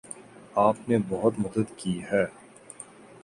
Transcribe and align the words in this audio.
آپ 0.57 0.89
نے 0.89 0.97
بہت 1.09 1.33
مدد 1.39 1.77
کی 1.77 1.99
ہے 2.03 2.25